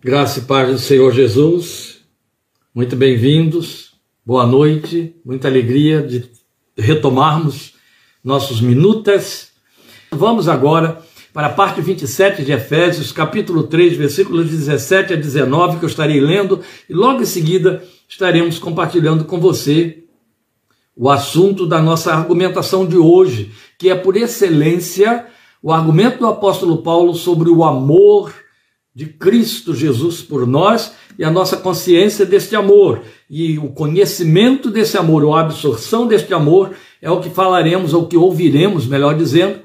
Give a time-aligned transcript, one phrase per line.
[0.00, 2.02] Graça e paz do Senhor Jesus,
[2.72, 6.30] muito bem-vindos, boa noite, muita alegria de
[6.78, 7.74] retomarmos
[8.22, 9.50] nossos minutas.
[10.12, 11.02] Vamos agora
[11.34, 16.20] para a parte 27 de Efésios, capítulo 3, versículos 17 a 19, que eu estarei
[16.20, 20.04] lendo, e logo em seguida estaremos compartilhando com você
[20.94, 25.26] o assunto da nossa argumentação de hoje, que é por excelência
[25.60, 28.32] o argumento do apóstolo Paulo sobre o amor
[28.98, 33.02] de Cristo Jesus por nós e a nossa consciência deste amor.
[33.30, 38.08] E o conhecimento desse amor, ou a absorção deste amor, é o que falaremos, ou
[38.08, 39.60] que ouviremos, melhor dizendo,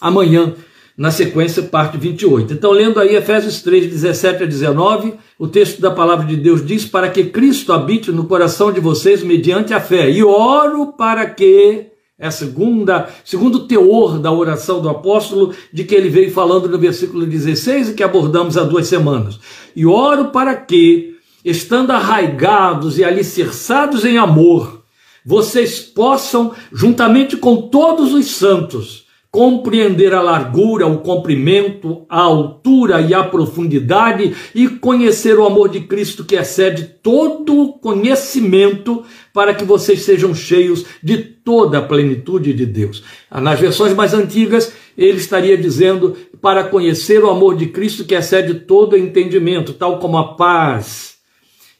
[0.00, 0.54] amanhã,
[0.96, 2.54] na sequência, parte 28.
[2.54, 6.86] Então, lendo aí Efésios 3, 17 a 19, o texto da palavra de Deus diz:
[6.86, 11.91] Para que Cristo habite no coração de vocês mediante a fé, e oro para que
[12.22, 16.78] é a segunda, segundo teor da oração do apóstolo, de que ele veio falando no
[16.78, 19.40] versículo 16 e que abordamos há duas semanas.
[19.74, 24.84] E oro para que, estando arraigados e alicerçados em amor,
[25.26, 29.01] vocês possam, juntamente com todos os santos,
[29.32, 35.80] compreender a largura, o comprimento, a altura e a profundidade e conhecer o amor de
[35.80, 39.02] Cristo que excede todo conhecimento
[39.32, 43.02] para que vocês sejam cheios de toda a plenitude de Deus.
[43.30, 48.52] Nas versões mais antigas, ele estaria dizendo para conhecer o amor de Cristo que excede
[48.52, 51.16] todo entendimento, tal como a paz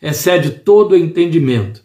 [0.01, 1.83] excede todo entendimento,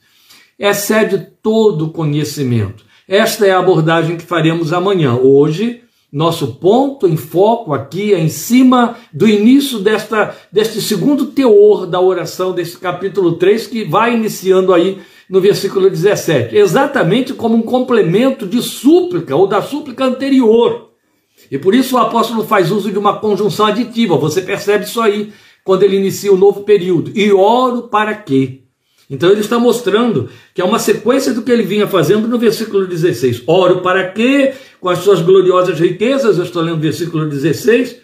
[0.58, 2.87] excede todo conhecimento.
[3.08, 5.16] Esta é a abordagem que faremos amanhã.
[5.16, 11.88] Hoje, nosso ponto em foco aqui é em cima do início desta, deste segundo teor
[11.88, 17.62] da oração, desse capítulo 3, que vai iniciando aí no versículo 17, exatamente como um
[17.62, 20.90] complemento de súplica ou da súplica anterior.
[21.50, 25.32] E por isso o apóstolo faz uso de uma conjunção aditiva, você percebe isso aí
[25.64, 27.12] quando ele inicia o novo período.
[27.16, 28.67] E oro para quê?
[29.10, 32.86] Então ele está mostrando que é uma sequência do que ele vinha fazendo no versículo
[32.86, 33.44] 16.
[33.48, 37.98] Oro para que, com as suas gloriosas riquezas, eu estou lendo o versículo 16,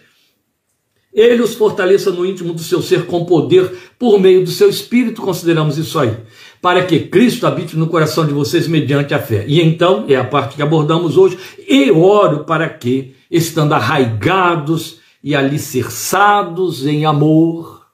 [1.14, 5.22] ele os fortaleça no íntimo do seu ser com poder por meio do seu espírito,
[5.22, 6.16] consideramos isso aí,
[6.60, 9.44] para que Cristo habite no coração de vocês mediante a fé.
[9.46, 11.38] E então, é a parte que abordamos hoje,
[11.68, 17.86] e oro para que, estando arraigados e alicerçados em amor,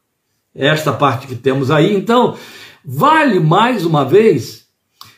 [0.54, 2.37] esta parte que temos aí, então,
[2.85, 4.67] Vale mais uma vez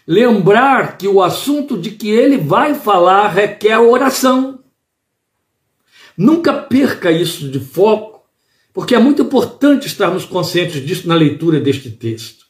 [0.07, 4.61] lembrar que o assunto de que ele vai falar requer oração.
[6.17, 8.23] Nunca perca isso de foco,
[8.73, 12.47] porque é muito importante estarmos conscientes disso na leitura deste texto.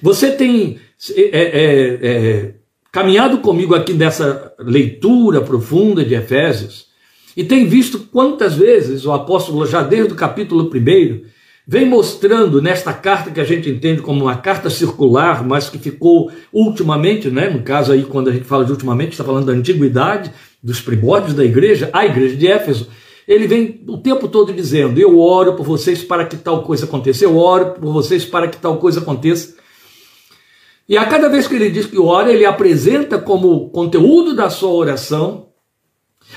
[0.00, 0.78] Você tem
[1.16, 2.54] é, é, é,
[2.92, 6.86] caminhado comigo aqui nessa leitura profunda de Efésios
[7.36, 11.24] e tem visto quantas vezes o apóstolo, já desde o capítulo 1,
[11.66, 16.30] vem mostrando nesta carta que a gente entende como uma carta circular, mas que ficou
[16.52, 20.32] ultimamente, né, no caso aí quando a gente fala de ultimamente, está falando da antiguidade,
[20.62, 22.88] dos primórdios da igreja, a igreja de Éfeso,
[23.26, 27.24] ele vem o tempo todo dizendo: Eu oro por vocês para que tal coisa aconteça,
[27.24, 29.54] eu oro por vocês para que tal coisa aconteça.
[30.88, 34.70] E a cada vez que ele diz que ora, ele apresenta como conteúdo da sua
[34.70, 35.51] oração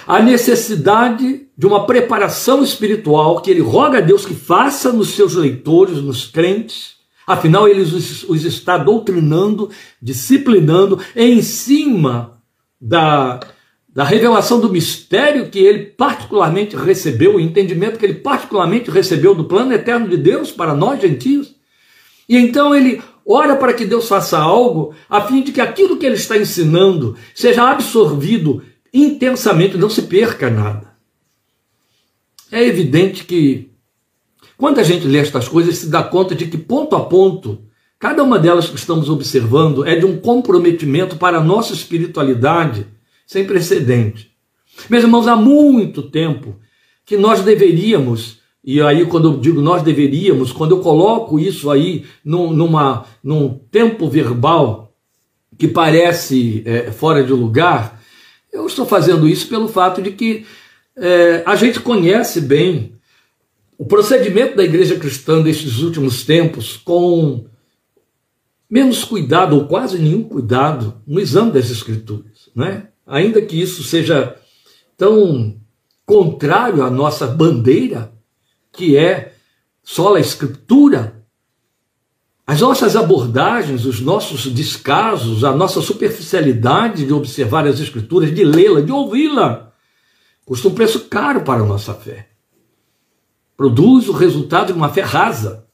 [0.06, 5.36] a necessidade de uma preparação espiritual que ele roga a Deus que faça nos seus
[5.36, 6.96] leitores, nos crentes,
[7.26, 9.70] afinal ele os, os está doutrinando,
[10.02, 12.42] disciplinando em cima
[12.80, 13.40] da,
[13.88, 19.46] da revelação do mistério que ele particularmente recebeu, o entendimento que ele particularmente recebeu do
[19.46, 21.56] plano eterno de Deus para nós gentios.
[22.28, 26.06] E então ele ora para que Deus faça algo a fim de que aquilo que
[26.06, 28.62] ele está ensinando seja absorvido
[28.96, 30.96] intensamente, não se perca nada.
[32.52, 33.72] É evidente que
[34.58, 37.60] quando a gente lê estas coisas, se dá conta de que ponto a ponto,
[38.00, 42.88] cada uma delas que estamos observando é de um comprometimento para a nossa espiritualidade
[43.28, 44.32] sem precedente.
[44.90, 46.56] Meus irmãos, há muito tempo
[47.06, 52.06] que nós deveríamos, e aí quando eu digo nós deveríamos, quando eu coloco isso aí
[52.24, 54.94] num, numa, num tempo verbal
[55.58, 57.95] que parece é, fora de lugar,
[58.56, 60.46] eu estou fazendo isso pelo fato de que
[60.96, 62.94] é, a gente conhece bem
[63.78, 67.46] o procedimento da igreja cristã destes últimos tempos com
[68.70, 72.50] menos cuidado, ou quase nenhum cuidado, no exame das escrituras.
[72.56, 72.88] Né?
[73.06, 74.36] Ainda que isso seja
[74.98, 75.58] tão
[76.06, 78.14] contrário à nossa bandeira,
[78.72, 79.34] que é
[79.84, 81.15] só a escritura,
[82.48, 88.82] as nossas abordagens, os nossos descasos, a nossa superficialidade de observar as Escrituras, de lê-la,
[88.82, 89.74] de ouvi-la,
[90.46, 92.30] custa um preço caro para a nossa fé.
[93.58, 95.66] produz o resultado de uma fé rasa,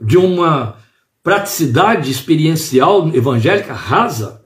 [0.00, 0.78] de uma
[1.22, 4.44] praticidade experiencial evangélica rasa.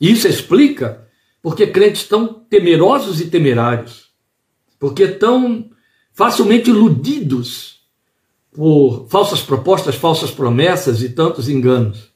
[0.00, 1.08] E isso explica
[1.42, 4.10] porque crentes tão temerosos e temerários,
[4.78, 5.70] porque tão
[6.12, 7.77] facilmente iludidos
[8.52, 12.12] por falsas propostas, falsas promessas e tantos enganos.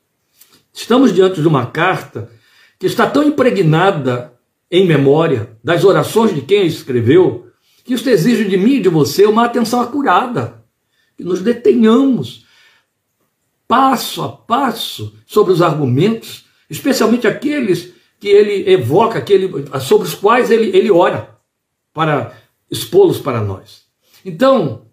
[0.72, 2.30] Estamos diante de uma carta
[2.78, 4.32] que está tão impregnada
[4.70, 7.48] em memória das orações de quem a escreveu,
[7.84, 10.64] que isto exige de mim e de você uma atenção acurada,
[11.16, 12.46] que nos detenhamos
[13.68, 19.50] passo a passo sobre os argumentos, especialmente aqueles que ele evoca, que ele,
[19.80, 21.38] sobre os quais ele, ele ora
[21.92, 22.34] para
[22.70, 23.82] expô-los para nós.
[24.24, 24.86] Então,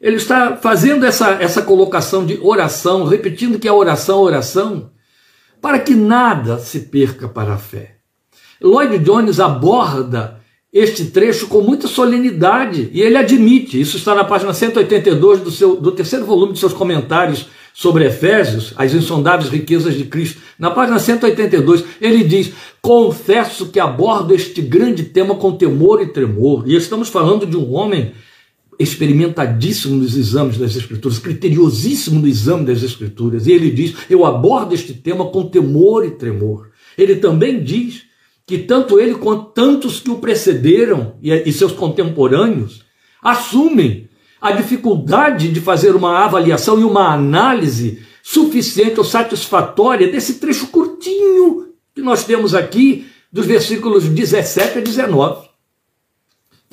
[0.00, 4.90] ele está fazendo essa, essa colocação de oração, repetindo que a oração, oração,
[5.60, 7.96] para que nada se perca para a fé.
[8.60, 10.40] Lloyd Jones aborda
[10.72, 15.76] este trecho com muita solenidade e ele admite, isso está na página 182 do, seu,
[15.76, 20.40] do terceiro volume de seus comentários sobre Efésios, as insondáveis riquezas de Cristo.
[20.58, 26.64] Na página 182, ele diz: Confesso que abordo este grande tema com temor e tremor.
[26.66, 28.12] E estamos falando de um homem
[28.78, 33.46] experimentadíssimo nos exames das Escrituras, criteriosíssimo no exame das Escrituras.
[33.46, 36.70] E ele diz: Eu abordo este tema com temor e tremor.
[36.96, 38.02] Ele também diz
[38.46, 42.84] que tanto ele quanto tantos que o precederam e seus contemporâneos
[43.22, 44.08] assumem
[44.40, 51.68] a dificuldade de fazer uma avaliação e uma análise suficiente ou satisfatória desse trecho curtinho
[51.94, 55.43] que nós temos aqui, dos versículos 17 a 19,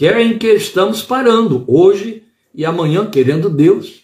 [0.01, 2.24] que é em que estamos parando hoje
[2.56, 4.01] e amanhã, querendo Deus.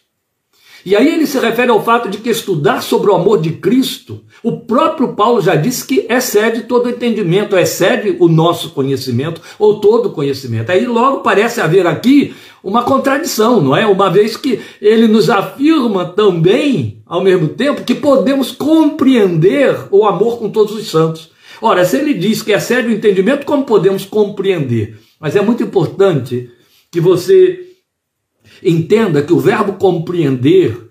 [0.85, 4.21] E aí ele se refere ao fato de que estudar sobre o amor de Cristo,
[4.43, 10.11] o próprio Paulo já disse que excede todo entendimento, excede o nosso conhecimento ou todo
[10.11, 10.71] conhecimento.
[10.71, 13.87] Aí logo parece haver aqui uma contradição, não é?
[13.87, 20.37] Uma vez que ele nos afirma também, ao mesmo tempo, que podemos compreender o amor
[20.37, 21.31] com todos os santos.
[21.59, 25.06] Ora, se ele diz que excede o entendimento, como podemos compreender?
[25.19, 26.51] Mas é muito importante
[26.91, 27.67] que você
[28.63, 30.87] Entenda que o verbo compreender,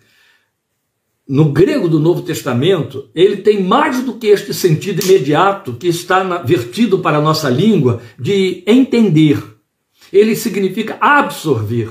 [1.29, 6.23] no grego do Novo Testamento, ele tem mais do que este sentido imediato que está
[6.23, 9.43] na, vertido para a nossa língua de entender.
[10.13, 11.91] Ele significa absorver.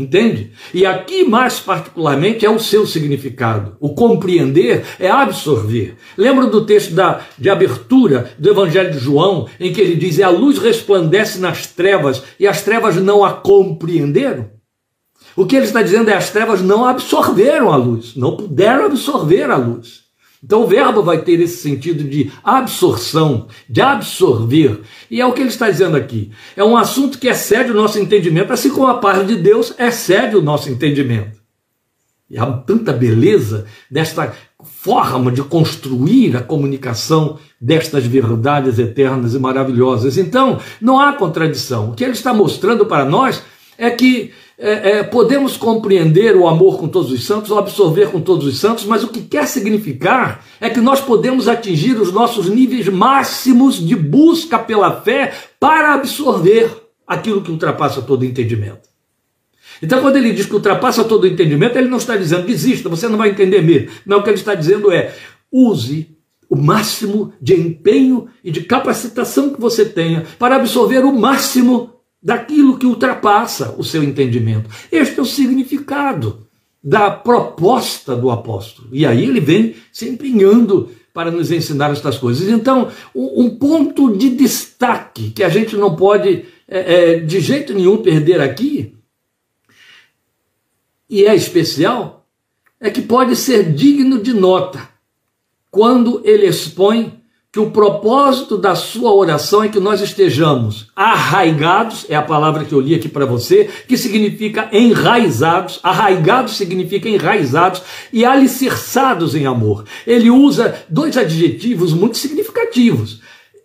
[0.00, 0.52] Entende?
[0.72, 3.76] E aqui, mais particularmente, é o seu significado.
[3.78, 5.94] O compreender é absorver.
[6.16, 10.30] Lembra do texto da, de abertura do Evangelho de João, em que ele diz: A
[10.30, 14.48] luz resplandece nas trevas e as trevas não a compreenderam?
[15.36, 19.50] O que ele está dizendo é as trevas não absorveram a luz, não puderam absorver
[19.50, 20.09] a luz.
[20.42, 24.80] Então o verbo vai ter esse sentido de absorção, de absorver.
[25.10, 26.30] E é o que ele está dizendo aqui.
[26.56, 30.36] É um assunto que excede o nosso entendimento, assim como a paz de Deus excede
[30.36, 31.38] o nosso entendimento.
[32.30, 34.32] E há tanta beleza desta
[34.64, 40.16] forma de construir a comunicação destas verdades eternas e maravilhosas.
[40.16, 41.90] Então, não há contradição.
[41.90, 43.42] O que ele está mostrando para nós
[43.76, 48.20] é que é, é, podemos compreender o amor com todos os santos, ou absorver com
[48.20, 52.46] todos os santos, mas o que quer significar é que nós podemos atingir os nossos
[52.50, 56.70] níveis máximos de busca pela fé para absorver
[57.06, 58.90] aquilo que ultrapassa todo entendimento.
[59.82, 63.16] Então, quando ele diz que ultrapassa todo entendimento, ele não está dizendo desista, você não
[63.16, 63.88] vai entender mesmo.
[64.04, 65.14] Não, o que ele está dizendo é
[65.50, 66.14] use
[66.50, 72.78] o máximo de empenho e de capacitação que você tenha para absorver o máximo daquilo
[72.78, 74.68] que ultrapassa o seu entendimento.
[74.92, 76.46] Este é o significado
[76.82, 78.88] da proposta do apóstolo.
[78.92, 82.48] E aí ele vem se empenhando para nos ensinar estas coisas.
[82.48, 87.96] Então, um ponto de destaque que a gente não pode é, é, de jeito nenhum
[87.98, 88.94] perder aqui,
[91.08, 92.28] e é especial,
[92.78, 94.88] é que pode ser digno de nota
[95.68, 97.19] quando ele expõe
[97.52, 102.72] que o propósito da sua oração é que nós estejamos arraigados, é a palavra que
[102.72, 109.84] eu li aqui para você, que significa enraizados, arraigados significa enraizados e alicerçados em amor.
[110.06, 113.20] Ele usa dois adjetivos muito significativos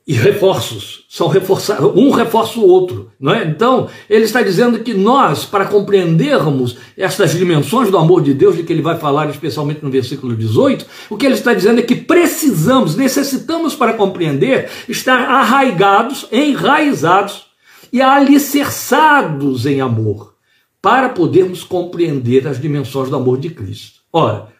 [0.07, 3.43] e reforços, são reforçados, um reforça o outro, não é?
[3.43, 8.61] Então, ele está dizendo que nós, para compreendermos estas dimensões do amor de Deus, de
[8.61, 11.95] que ele vai falar especialmente no versículo 18, o que ele está dizendo é que
[11.95, 17.47] precisamos, necessitamos para compreender, estar arraigados, enraizados
[17.91, 20.35] e alicerçados em amor,
[20.79, 24.01] para podermos compreender as dimensões do amor de Cristo.
[24.13, 24.54] Ora,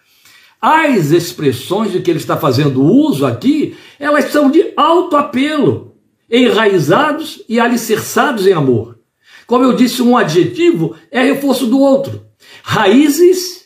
[0.66, 5.96] as expressões de que ele está fazendo uso aqui, elas são de alto apelo,
[6.28, 8.98] enraizados e alicerçados em amor.
[9.46, 12.26] Como eu disse, um adjetivo é reforço do outro.
[12.64, 13.66] Raízes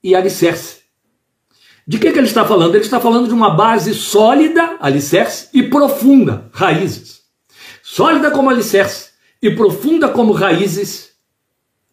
[0.00, 0.82] e alicerce.
[1.84, 2.76] De que, que ele está falando?
[2.76, 7.22] Ele está falando de uma base sólida, alicerce, e profunda, raízes.
[7.82, 9.10] Sólida como alicerce
[9.42, 11.10] e profunda como raízes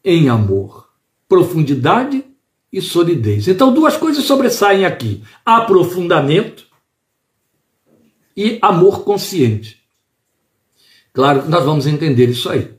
[0.05, 0.89] em amor.
[1.27, 2.24] Profundidade
[2.74, 3.48] e solidez.
[3.48, 6.65] Então, duas coisas sobressaem aqui: aprofundamento
[8.36, 9.77] e amor consciente.
[11.13, 12.74] Claro que nós vamos entender isso aí.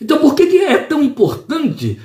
[0.00, 1.98] Então, por que, é tão importante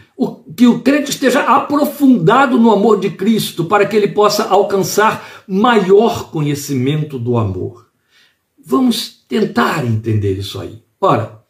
[0.55, 6.31] que o crente esteja aprofundado no amor de Cristo para que ele possa alcançar maior
[6.31, 7.89] conhecimento do amor?
[8.65, 10.81] Vamos tentar entender isso aí.
[10.99, 11.42] Ora,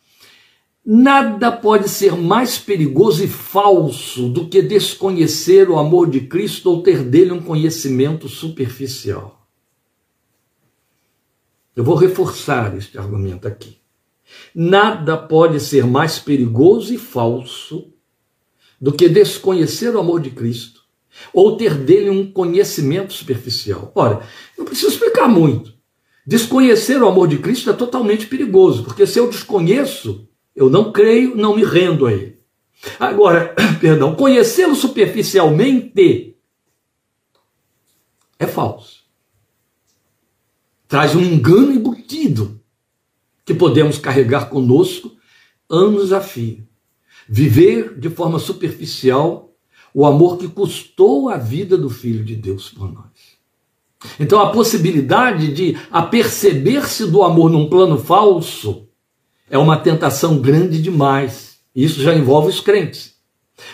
[0.85, 6.83] nada pode ser mais perigoso e falso do que desconhecer o amor de Cristo ou
[6.83, 9.47] ter dele um conhecimento superficial.
[11.75, 13.77] Eu vou reforçar este argumento aqui.
[14.53, 17.91] Nada pode ser mais perigoso e falso
[18.79, 20.81] do que desconhecer o amor de Cristo
[21.31, 23.91] ou ter dele um conhecimento superficial.
[23.95, 24.21] Ora,
[24.57, 25.73] não preciso explicar muito.
[26.25, 31.35] Desconhecer o amor de Cristo é totalmente perigoso, porque se eu desconheço, eu não creio,
[31.35, 32.39] não me rendo a ele.
[32.99, 36.35] Agora, perdão, conhecê-lo superficialmente
[38.37, 39.03] é falso.
[40.87, 42.61] Traz um engano embutido
[43.45, 45.11] que podemos carregar conosco
[45.69, 46.67] anos a fio.
[47.27, 49.55] Viver de forma superficial
[49.93, 53.37] o amor que custou a vida do Filho de Deus por nós.
[54.19, 58.82] Então a possibilidade de aperceber-se do amor num plano falso
[59.53, 61.57] é uma tentação grande demais.
[61.75, 63.13] Isso já envolve os crentes.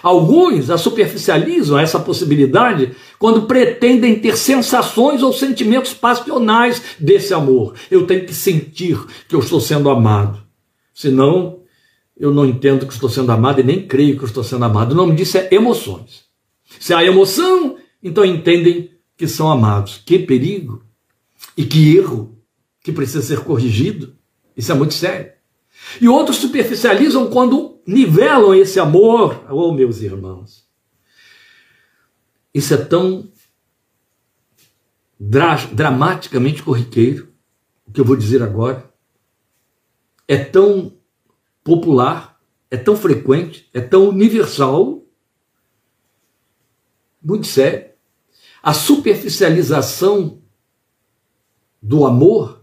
[0.03, 7.75] Alguns a superficializam essa possibilidade quando pretendem ter sensações ou sentimentos passionais desse amor.
[7.89, 10.43] Eu tenho que sentir que eu estou sendo amado.
[10.93, 11.61] Senão,
[12.17, 14.91] eu não entendo que estou sendo amado e nem creio que estou sendo amado.
[14.91, 16.25] O nome disso é emoções.
[16.77, 20.01] Se há emoção, então entendem que são amados.
[20.05, 20.83] Que perigo
[21.55, 22.37] e que erro
[22.83, 24.13] que precisa ser corrigido.
[24.57, 25.38] Isso é muito sério.
[25.99, 29.45] E outros superficializam quando nivelam esse amor.
[29.49, 30.67] Oh, meus irmãos.
[32.53, 33.31] Isso é tão
[35.19, 37.33] dra dramaticamente corriqueiro,
[37.85, 38.91] o que eu vou dizer agora.
[40.27, 40.97] É tão
[41.63, 45.03] popular, é tão frequente, é tão universal,
[47.21, 47.89] muito sério.
[48.61, 50.41] A superficialização
[51.81, 52.58] do amor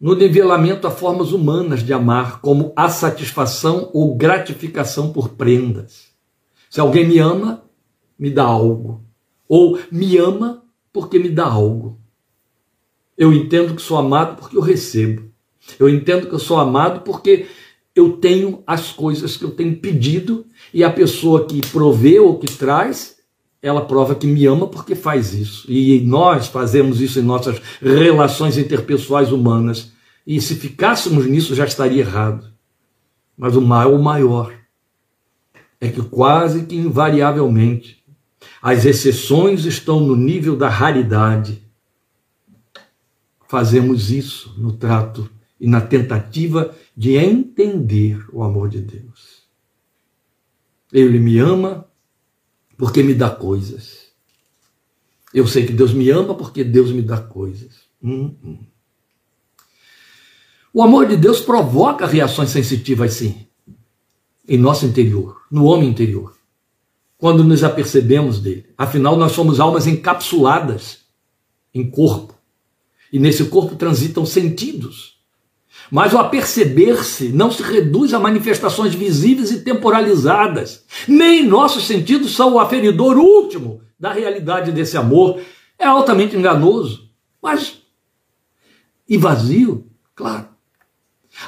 [0.00, 6.08] no nivelamento a formas humanas de amar, como a satisfação ou gratificação por prendas.
[6.70, 7.64] Se alguém me ama,
[8.18, 9.04] me dá algo.
[9.46, 11.98] Ou me ama porque me dá algo.
[13.18, 15.30] Eu entendo que sou amado porque eu recebo.
[15.78, 17.46] Eu entendo que eu sou amado porque
[17.94, 22.46] eu tenho as coisas que eu tenho pedido e a pessoa que provê ou que
[22.56, 23.16] traz,
[23.62, 25.70] ela prova que me ama porque faz isso.
[25.70, 29.92] E nós fazemos isso em nossas relações interpessoais humanas.
[30.26, 32.50] E se ficássemos nisso já estaria errado.
[33.36, 34.52] Mas o mal maior
[35.80, 38.02] é que quase que invariavelmente
[38.62, 41.62] as exceções estão no nível da raridade.
[43.48, 49.40] Fazemos isso no trato e na tentativa de entender o amor de Deus.
[50.92, 51.86] Ele me ama
[52.80, 54.06] porque me dá coisas.
[55.34, 57.82] Eu sei que Deus me ama porque Deus me dá coisas.
[58.02, 58.58] Hum, hum.
[60.72, 63.46] O amor de Deus provoca reações sensitivas, sim,
[64.48, 66.34] em nosso interior, no homem interior,
[67.18, 68.70] quando nos apercebemos dele.
[68.78, 71.00] Afinal, nós somos almas encapsuladas
[71.74, 72.34] em corpo,
[73.12, 75.19] e nesse corpo transitam sentidos.
[75.90, 80.84] Mas o aperceber-se não se reduz a manifestações visíveis e temporalizadas.
[81.06, 85.40] Nem nossos sentidos são o aferidor último da realidade desse amor.
[85.78, 87.08] É altamente enganoso,
[87.40, 87.80] mas
[89.08, 90.48] e vazio, claro.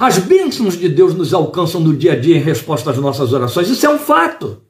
[0.01, 3.69] As bênçãos de Deus nos alcançam no dia a dia em resposta às nossas orações.
[3.69, 4.63] Isso é um fato.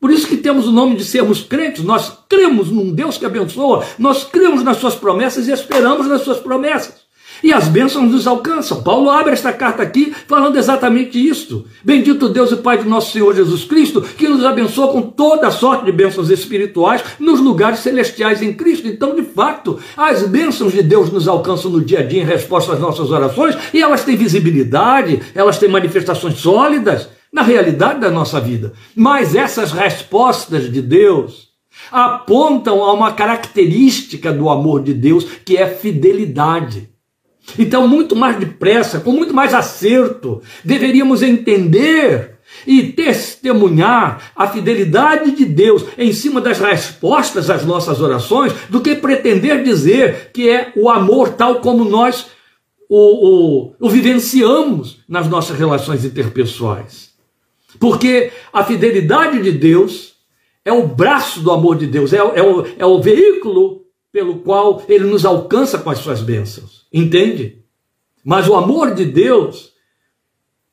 [0.00, 3.84] Por isso que temos o nome de sermos crentes, nós cremos num Deus que abençoa,
[3.98, 7.07] nós cremos nas suas promessas e esperamos nas suas promessas.
[7.42, 8.82] E as bênçãos nos alcançam.
[8.82, 11.66] Paulo abre esta carta aqui falando exatamente isso.
[11.84, 15.84] Bendito Deus e Pai de nosso Senhor Jesus Cristo, que nos abençoa com toda sorte
[15.84, 18.88] de bênçãos espirituais nos lugares celestiais em Cristo.
[18.88, 22.72] Então, de fato, as bênçãos de Deus nos alcançam no dia a dia em resposta
[22.72, 28.40] às nossas orações e elas têm visibilidade, elas têm manifestações sólidas na realidade da nossa
[28.40, 28.72] vida.
[28.94, 31.48] Mas essas respostas de Deus
[31.90, 36.88] apontam a uma característica do amor de Deus que é fidelidade.
[37.56, 45.44] Então, muito mais depressa, com muito mais acerto, deveríamos entender e testemunhar a fidelidade de
[45.44, 50.88] Deus em cima das respostas às nossas orações do que pretender dizer que é o
[50.88, 52.26] amor tal como nós
[52.88, 57.10] o, o, o vivenciamos nas nossas relações interpessoais.
[57.78, 60.14] Porque a fidelidade de Deus
[60.64, 64.82] é o braço do amor de Deus, é, é, o, é o veículo pelo qual
[64.88, 66.86] ele nos alcança com as suas bênçãos.
[66.92, 67.62] Entende?
[68.24, 69.72] Mas o amor de Deus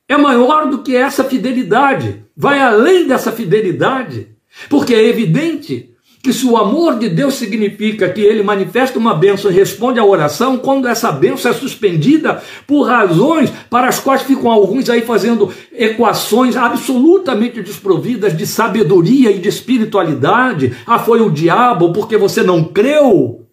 [0.08, 4.28] é maior do que essa fidelidade, vai além dessa fidelidade,
[4.68, 5.95] porque é evidente
[6.26, 10.04] que se o amor de Deus significa que ele manifesta uma bênção e responde à
[10.04, 15.54] oração, quando essa bênção é suspendida por razões para as quais ficam alguns aí fazendo
[15.72, 22.64] equações absolutamente desprovidas de sabedoria e de espiritualidade, ah, foi o diabo porque você não
[22.64, 23.46] creu,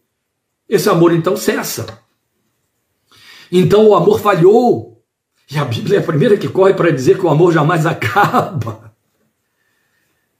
[0.68, 2.00] esse amor então cessa.
[3.51, 5.00] Então o amor falhou.
[5.51, 8.93] E a Bíblia é a primeira que corre para dizer que o amor jamais acaba.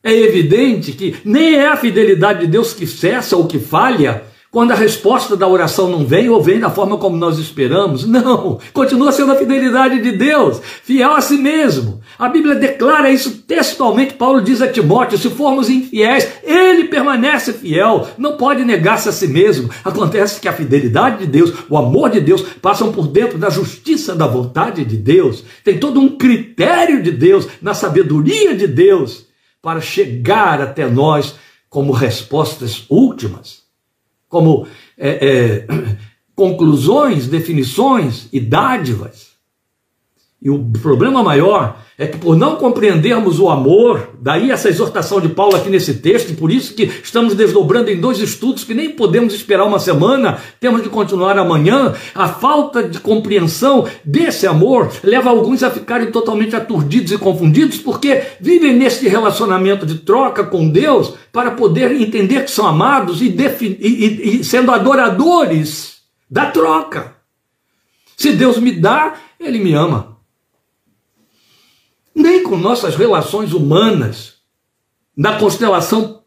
[0.04, 4.72] É evidente que nem é a fidelidade de Deus que cessa ou que falha quando
[4.72, 8.06] a resposta da oração não vem ou vem da forma como nós esperamos.
[8.06, 12.02] Não, continua sendo a fidelidade de Deus, fiel a si mesmo.
[12.20, 14.14] A Bíblia declara isso textualmente.
[14.14, 19.28] Paulo diz a Timóteo: se formos infiéis, ele permanece fiel, não pode negar-se a si
[19.28, 19.70] mesmo.
[19.84, 24.14] Acontece que a fidelidade de Deus, o amor de Deus, passam por dentro da justiça
[24.14, 25.44] da vontade de Deus.
[25.64, 29.33] Tem todo um critério de Deus, na sabedoria de Deus
[29.64, 31.36] para chegar até nós
[31.70, 33.64] como respostas últimas,
[34.28, 34.68] como
[34.98, 35.68] é, é,
[36.36, 39.33] conclusões, definições e dádivas.
[40.44, 45.30] E o problema maior é que por não compreendermos o amor, daí essa exortação de
[45.30, 48.90] Paulo aqui nesse texto, e por isso que estamos desdobrando em dois estudos que nem
[48.90, 51.94] podemos esperar uma semana, temos de continuar amanhã.
[52.14, 58.24] A falta de compreensão desse amor leva alguns a ficarem totalmente aturdidos e confundidos, porque
[58.42, 64.40] vivem nesse relacionamento de troca com Deus para poder entender que são amados e, e,
[64.40, 67.14] e, sendo adoradores da troca.
[68.18, 70.13] Se Deus me dá, Ele me ama
[72.16, 74.36] nem com nossas relações humanas,
[75.16, 76.24] na constelação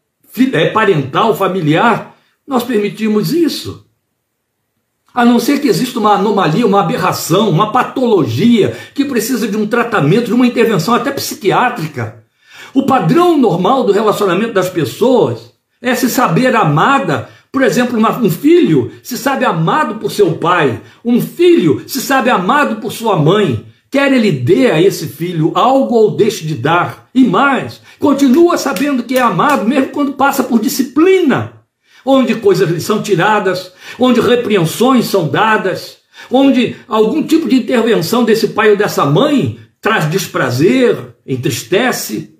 [0.53, 3.85] é, parental, familiar, nós permitimos isso.
[5.13, 9.65] A não ser que exista uma anomalia, uma aberração, uma patologia que precisa de um
[9.65, 12.23] tratamento, de uma intervenção até psiquiátrica.
[12.73, 17.29] O padrão normal do relacionamento das pessoas é se saber amada.
[17.51, 22.75] Por exemplo, um filho se sabe amado por seu pai, um filho se sabe amado
[22.75, 27.23] por sua mãe, Quer ele dê a esse filho algo ou deixe de dar, e
[27.23, 31.53] mais, continua sabendo que é amado mesmo quando passa por disciplina,
[32.05, 35.97] onde coisas lhe são tiradas, onde repreensões são dadas,
[36.29, 42.35] onde algum tipo de intervenção desse pai ou dessa mãe traz desprazer, entristece.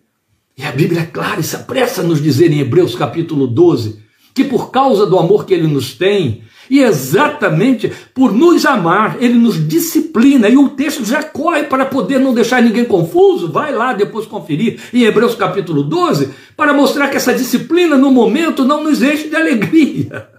[0.57, 4.06] E a Bíblia é clara e se apressa a nos dizer em Hebreus capítulo 12
[4.37, 9.33] que por causa do amor que ele nos tem, e exatamente por nos amar, ele
[9.33, 10.47] nos disciplina.
[10.47, 13.51] E o texto já corre para poder não deixar ninguém confuso.
[13.51, 18.63] Vai lá depois conferir em Hebreus capítulo 12, para mostrar que essa disciplina no momento
[18.63, 20.29] não nos enche de alegria.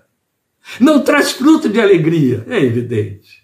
[0.78, 3.42] Não traz fruto de alegria, é evidente.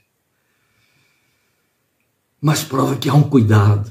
[2.38, 3.90] Mas prova que há um cuidado,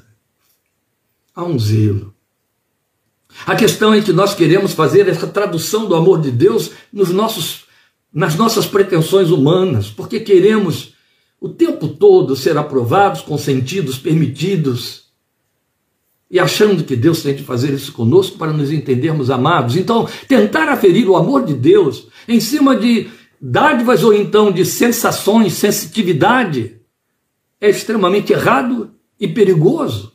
[1.33, 2.12] há um zelo.
[3.45, 7.63] A questão é que nós queremos fazer essa tradução do amor de Deus nos nossos
[8.13, 10.93] nas nossas pretensões humanas, porque queremos
[11.41, 15.03] o tempo todo ser aprovados, consentidos, permitidos,
[16.29, 19.75] e achando que Deus tem de fazer isso conosco para nos entendermos amados.
[19.75, 25.53] Então, tentar aferir o amor de Deus em cima de dádivas ou então de sensações,
[25.53, 26.77] sensitividade,
[27.59, 30.12] é extremamente errado e perigoso.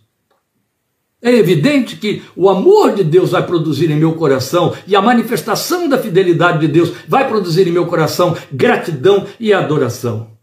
[1.21, 5.89] É evidente que o amor de Deus vai produzir em meu coração e a manifestação
[5.89, 10.39] da fidelidade de Deus vai produzir em meu coração gratidão e adoração.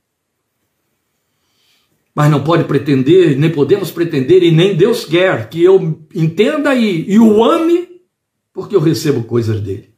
[2.14, 7.10] Mas não pode pretender, nem podemos pretender, e nem Deus quer que eu entenda e,
[7.10, 8.02] e o ame,
[8.54, 9.94] porque eu recebo coisas dele.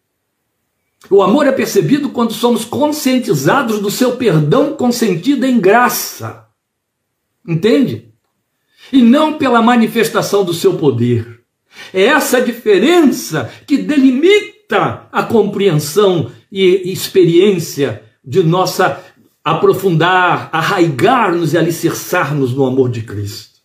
[1.09, 6.47] O amor é percebido quando somos conscientizados do seu perdão consentido em graça.
[7.47, 8.11] Entende?
[8.91, 11.41] E não pela manifestação do seu poder.
[11.93, 19.03] É essa diferença que delimita a compreensão e experiência de nossa
[19.43, 23.57] aprofundar, arraigar-nos e alicerçar-nos no amor de Cristo.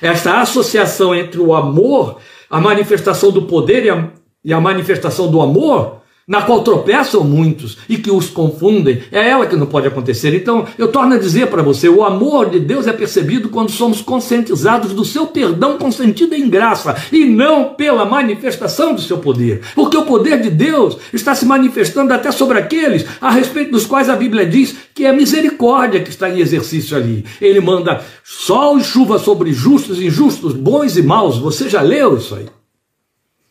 [0.00, 4.08] Esta associação entre o amor, a manifestação do poder e a,
[4.44, 5.99] e a manifestação do amor
[6.30, 10.32] na qual tropeçam muitos e que os confundem, é ela que não pode acontecer.
[10.32, 14.00] Então, eu torno a dizer para você: o amor de Deus é percebido quando somos
[14.00, 19.62] conscientizados do seu perdão consentido em graça e não pela manifestação do seu poder.
[19.74, 24.08] Porque o poder de Deus está se manifestando até sobre aqueles a respeito dos quais
[24.08, 27.24] a Bíblia diz que é misericórdia que está em exercício ali.
[27.40, 31.38] Ele manda sol e chuva sobre justos e injustos, bons e maus.
[31.38, 32.59] Você já leu isso aí?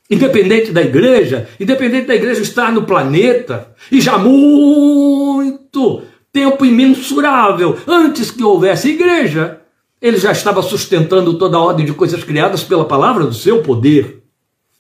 [0.09, 8.31] Independente da igreja, independente da igreja estar no planeta, e já muito tempo imensurável antes
[8.31, 9.61] que houvesse igreja,
[10.01, 14.23] ele já estava sustentando toda a ordem de coisas criadas pela palavra do seu poder.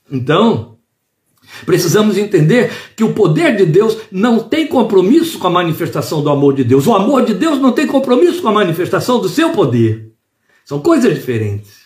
[0.09, 0.77] Então,
[1.65, 6.55] precisamos entender que o poder de Deus não tem compromisso com a manifestação do amor
[6.55, 6.87] de Deus.
[6.87, 10.11] O amor de Deus não tem compromisso com a manifestação do seu poder.
[10.65, 11.78] São coisas diferentes.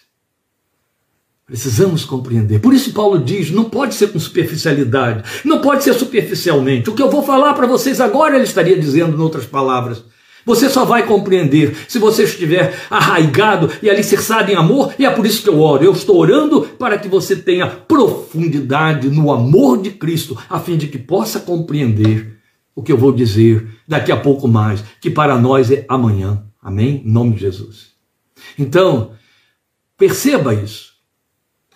[1.45, 2.60] Precisamos compreender.
[2.60, 6.89] Por isso Paulo diz, não pode ser com superficialidade, não pode ser superficialmente.
[6.89, 10.03] O que eu vou falar para vocês agora, ele estaria dizendo em outras palavras.
[10.45, 15.25] Você só vai compreender se você estiver arraigado e alicerçado em amor, e é por
[15.25, 15.84] isso que eu oro.
[15.84, 20.88] Eu estou orando para que você tenha profundidade no amor de Cristo, a fim de
[20.88, 22.38] que possa compreender
[22.75, 26.43] o que eu vou dizer daqui a pouco mais, que para nós é amanhã.
[26.62, 27.03] Amém?
[27.06, 27.91] Em nome de Jesus.
[28.58, 29.12] Então,
[29.97, 30.92] perceba isso.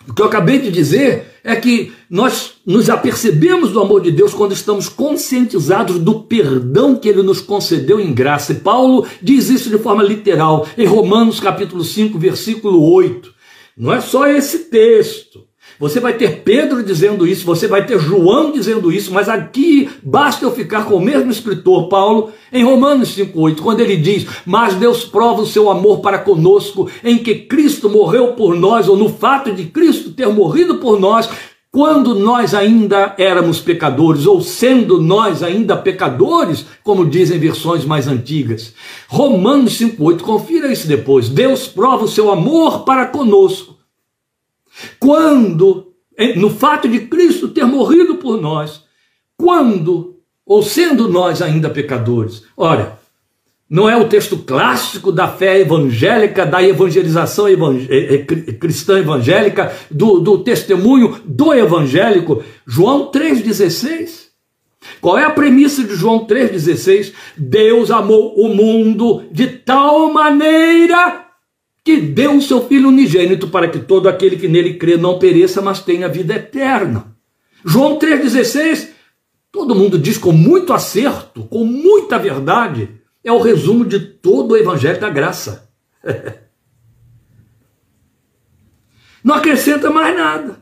[0.08, 4.32] O que eu acabei de dizer é que nós nos apercebemos do amor de Deus
[4.32, 8.52] quando estamos conscientizados do perdão que ele nos concedeu em graça.
[8.52, 13.34] E Paulo diz isso de forma literal em Romanos capítulo 5, versículo 8.
[13.76, 15.47] Não é só esse texto.
[15.78, 20.44] Você vai ter Pedro dizendo isso, você vai ter João dizendo isso, mas aqui basta
[20.44, 25.04] eu ficar com o mesmo escritor, Paulo, em Romanos 5,8, quando ele diz: Mas Deus
[25.04, 29.52] prova o seu amor para conosco, em que Cristo morreu por nós, ou no fato
[29.52, 31.30] de Cristo ter morrido por nós,
[31.70, 38.74] quando nós ainda éramos pecadores, ou sendo nós ainda pecadores, como dizem versões mais antigas.
[39.06, 41.28] Romanos 5,8, confira isso depois.
[41.28, 43.77] Deus prova o seu amor para conosco
[44.98, 45.92] quando,
[46.36, 48.84] no fato de Cristo ter morrido por nós,
[49.36, 52.42] quando, ou sendo nós ainda pecadores.
[52.56, 52.98] Ora,
[53.70, 57.46] não é o texto clássico da fé evangélica, da evangelização
[58.58, 64.28] cristã evangélica, do, do testemunho do evangélico, João 3,16.
[65.02, 67.12] Qual é a premissa de João 3,16?
[67.36, 71.27] Deus amou o mundo de tal maneira
[71.88, 75.62] que deu o seu Filho unigênito para que todo aquele que nele crê não pereça,
[75.62, 77.16] mas tenha vida eterna.
[77.64, 78.90] João 3,16,
[79.50, 82.90] todo mundo diz com muito acerto, com muita verdade,
[83.24, 85.70] é o resumo de todo o Evangelho da Graça.
[89.24, 90.60] não acrescenta mais nada.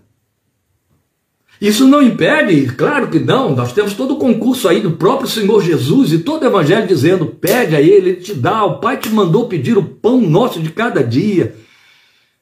[1.60, 5.62] Isso não impede, claro que não, nós temos todo o concurso aí do próprio Senhor
[5.62, 9.08] Jesus e todo o Evangelho dizendo: pede a Ele, Ele te dá, o Pai te
[9.08, 11.56] mandou pedir o pão nosso de cada dia.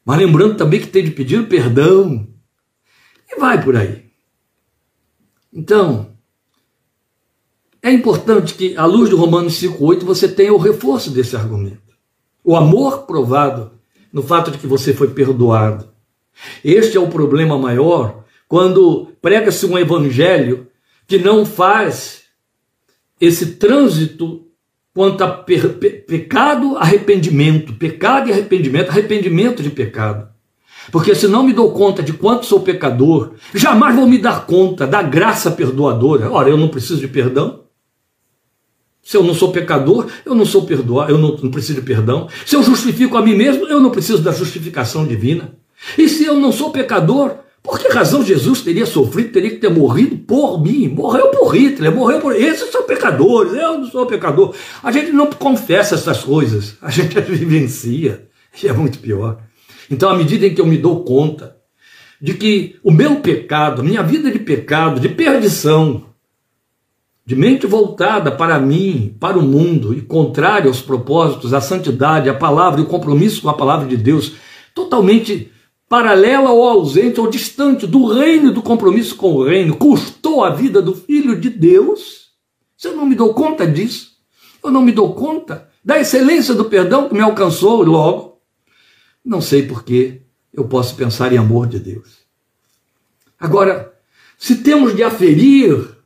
[0.05, 2.27] Mas lembrando também que tem de pedir perdão.
[3.31, 4.05] E vai por aí.
[5.53, 6.09] Então,
[7.81, 11.94] é importante que, à luz do Romanos 5,8, você tenha o reforço desse argumento.
[12.42, 13.72] O amor provado
[14.12, 15.88] no fato de que você foi perdoado.
[16.64, 18.24] Este é o problema maior
[18.55, 20.69] quando prega-se um evangelho
[21.09, 22.23] que não faz
[23.21, 24.47] esse trânsito
[24.95, 25.59] quanto a pe
[26.07, 30.29] pecado, arrependimento, pecado e arrependimento, arrependimento de pecado.
[30.93, 34.87] Porque se não me dou conta de quanto sou pecador, jamais vou me dar conta
[34.87, 36.31] da graça perdoadora.
[36.31, 37.64] Ora, eu não preciso de perdão.
[39.03, 42.29] Se eu não sou pecador, eu não sou perdoado, eu não, não preciso de perdão.
[42.47, 45.59] Se eu justifico a mim mesmo, eu não preciso da justificação divina.
[45.99, 47.43] E se eu não sou pecador,
[47.85, 50.88] que razão Jesus teria sofrido, teria que ter morrido por mim?
[50.88, 52.35] Morreu por Hitler, morreu por.
[52.35, 54.55] Esses são pecadores, eu não sou pecador.
[54.83, 58.27] A gente não confessa essas coisas, a gente as vivencia,
[58.62, 59.38] e é muito pior.
[59.90, 61.57] Então, à medida em que eu me dou conta
[62.20, 66.07] de que o meu pecado, minha vida de pecado, de perdição,
[67.27, 72.35] de mente voltada para mim, para o mundo, e contrária aos propósitos, à santidade, à
[72.35, 74.33] palavra e o compromisso com a palavra de Deus,
[74.75, 75.51] totalmente
[75.95, 80.51] paralela ou ausente ou distante do reino e do compromisso com o reino, custou a
[80.51, 82.33] vida do Filho de Deus?
[82.77, 84.17] Se eu não me dou conta disso,
[84.65, 88.41] eu não me dou conta da excelência do perdão que me alcançou logo,
[89.25, 92.25] não sei por que eu posso pensar em amor de Deus.
[93.39, 93.95] Agora,
[94.37, 95.97] se temos de aferir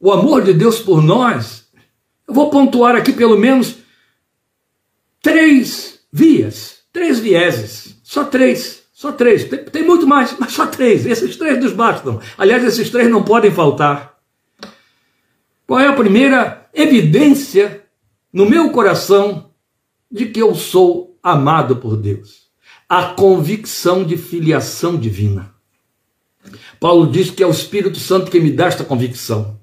[0.00, 1.66] o amor de Deus por nós,
[2.26, 3.76] eu vou pontuar aqui pelo menos
[5.20, 9.42] três vias, três vieses, só três só três.
[9.42, 11.04] Tem, tem, muito mais, mas só três.
[11.04, 12.20] Esses três nos bastam.
[12.38, 14.16] Aliás, esses três não podem faltar.
[15.66, 17.82] Qual é a primeira evidência
[18.32, 19.50] no meu coração
[20.08, 22.42] de que eu sou amado por Deus?
[22.88, 25.52] A convicção de filiação divina.
[26.78, 29.58] Paulo diz que é o Espírito Santo que me dá esta convicção.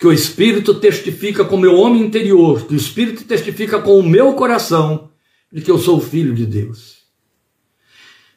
[0.00, 4.02] Que o Espírito testifica com o meu homem interior, que o Espírito testifica com o
[4.02, 5.10] meu coração
[5.52, 7.01] de que eu sou filho de Deus.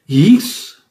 [0.08, 0.82] Isso,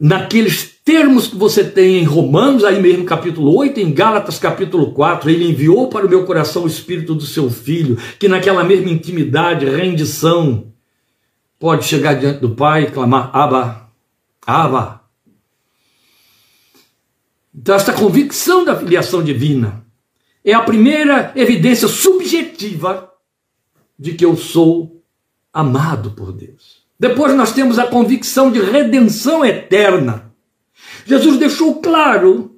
[0.00, 5.28] naqueles termos que você tem em Romanos, aí mesmo capítulo 8, em Gálatas capítulo 4,
[5.28, 9.66] ele enviou para o meu coração o Espírito do seu Filho, que naquela mesma intimidade,
[9.66, 10.72] rendição,
[11.58, 13.90] pode chegar diante do Pai e clamar: Abba,
[14.46, 15.02] Abba.
[17.54, 19.84] Então, esta convicção da filiação divina
[20.44, 23.10] é a primeira evidência subjetiva
[23.98, 25.02] de que eu sou
[25.52, 26.75] amado por Deus.
[26.98, 30.32] Depois nós temos a convicção de redenção eterna.
[31.04, 32.56] Jesus deixou claro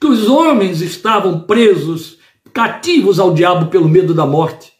[0.00, 2.18] que os homens estavam presos,
[2.52, 4.72] cativos ao diabo pelo medo da morte.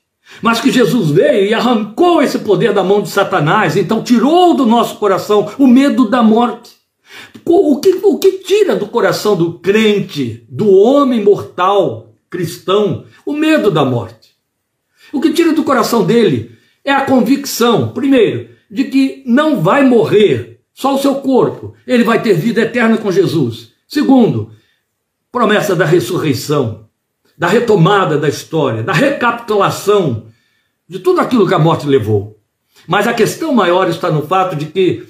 [0.42, 4.66] Mas que Jesus veio e arrancou esse poder da mão de Satanás, então tirou do
[4.66, 6.76] nosso coração o medo da morte.
[7.44, 13.70] O que, o que tira do coração do crente, do homem mortal cristão, o medo
[13.70, 14.36] da morte?
[15.10, 16.52] O que tira do coração dele
[16.84, 22.22] é a convicção, primeiro, de que não vai morrer só o seu corpo, ele vai
[22.22, 23.72] ter vida eterna com Jesus.
[23.86, 24.52] Segundo,
[25.32, 26.88] promessa da ressurreição,
[27.36, 30.26] da retomada da história, da recapitulação
[30.88, 32.38] de tudo aquilo que a morte levou.
[32.86, 35.06] Mas a questão maior está no fato de que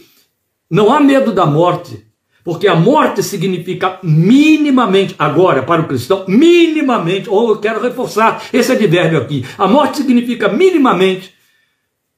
[0.71, 2.05] não há medo da morte,
[2.43, 8.73] porque a morte significa minimamente, agora para o cristão, minimamente, ou eu quero reforçar esse
[8.73, 11.35] advérbio aqui, a morte significa minimamente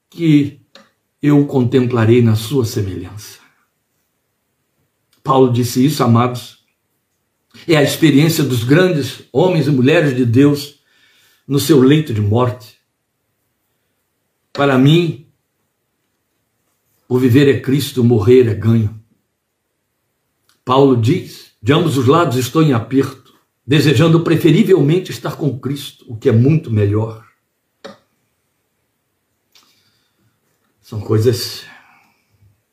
[0.08, 0.59] que
[1.22, 3.38] eu o contemplarei na sua semelhança.
[5.22, 6.64] Paulo disse isso, amados.
[7.66, 10.80] É a experiência dos grandes homens e mulheres de Deus
[11.46, 12.78] no seu leito de morte.
[14.52, 15.26] Para mim,
[17.08, 19.00] o viver é Cristo, o morrer é ganho.
[20.64, 23.34] Paulo diz: de ambos os lados estou em aperto,
[23.66, 27.29] desejando preferivelmente estar com Cristo, o que é muito melhor.
[30.90, 31.62] São coisas,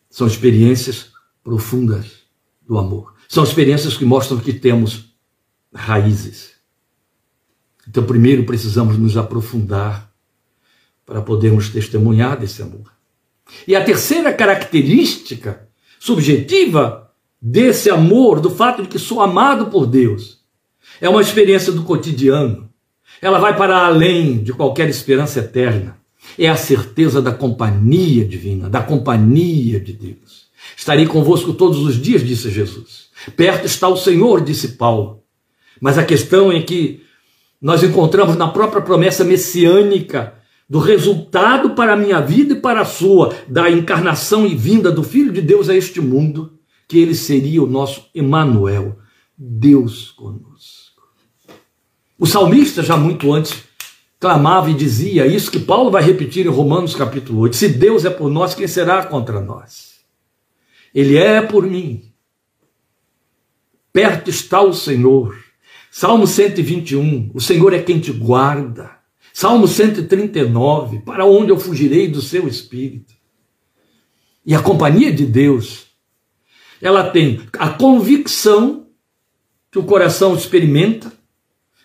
[0.10, 1.12] são experiências
[1.44, 2.24] profundas
[2.68, 3.14] do amor.
[3.30, 5.14] São experiências que mostram que temos
[5.72, 6.54] raízes.
[7.88, 10.12] Então, primeiro precisamos nos aprofundar
[11.06, 12.92] para podermos testemunhar desse amor.
[13.68, 20.44] E a terceira característica subjetiva desse amor, do fato de que sou amado por Deus.
[21.00, 22.68] É uma experiência do cotidiano.
[23.22, 25.97] Ela vai para além de qualquer esperança eterna.
[26.38, 30.48] É a certeza da companhia divina, da companhia de Deus.
[30.76, 33.08] Estarei convosco todos os dias, disse Jesus.
[33.36, 35.24] Perto está o Senhor, disse Paulo.
[35.80, 37.02] Mas a questão é que
[37.62, 40.36] nós encontramos na própria promessa messiânica
[40.70, 45.02] do resultado para a minha vida e para a sua, da encarnação e vinda do
[45.02, 46.54] Filho de Deus a este mundo,
[46.88, 48.98] que ele seria o nosso Emanuel,
[49.38, 51.02] Deus conosco.
[52.20, 53.64] O salmista já muito antes
[54.20, 58.10] clamava e dizia isso que Paulo vai repetir em Romanos capítulo 8: se Deus é
[58.10, 59.98] por nós, quem será contra nós?
[60.94, 62.12] Ele é por mim.
[63.92, 65.38] Perto está o Senhor.
[65.92, 68.92] Salmo 121, o Senhor é quem te guarda.
[69.34, 73.14] Salmo 139, para onde eu fugirei do seu espírito?
[74.46, 75.88] E a companhia de Deus
[76.82, 78.88] ela tem a convicção
[79.72, 81.12] que o coração experimenta,